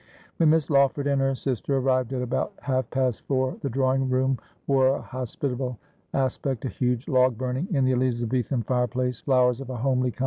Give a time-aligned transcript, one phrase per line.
[0.37, 4.39] When Miss Lawford and her sister arrived at about half past four the drawing room
[4.65, 5.77] wore a hospitable
[6.15, 10.09] aspect; a huge log burning in the Elizabethan fire place; flowers of a homely 248
[10.13, 10.19] Asphodel.